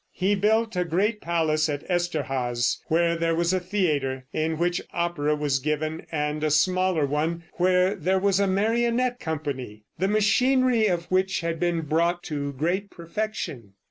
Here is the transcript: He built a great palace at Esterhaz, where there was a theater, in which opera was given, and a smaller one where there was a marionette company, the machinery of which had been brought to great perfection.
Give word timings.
He 0.13 0.33
built 0.33 0.75
a 0.75 0.83
great 0.83 1.21
palace 1.21 1.69
at 1.69 1.87
Esterhaz, 1.87 2.79
where 2.87 3.15
there 3.15 3.35
was 3.35 3.53
a 3.53 3.59
theater, 3.59 4.25
in 4.33 4.57
which 4.57 4.81
opera 4.91 5.35
was 5.35 5.59
given, 5.59 6.07
and 6.11 6.43
a 6.43 6.49
smaller 6.49 7.05
one 7.05 7.43
where 7.57 7.93
there 7.93 8.17
was 8.17 8.39
a 8.39 8.47
marionette 8.47 9.19
company, 9.19 9.83
the 9.99 10.07
machinery 10.07 10.87
of 10.87 11.05
which 11.11 11.41
had 11.41 11.59
been 11.59 11.81
brought 11.81 12.23
to 12.23 12.51
great 12.53 12.89
perfection. 12.89 13.73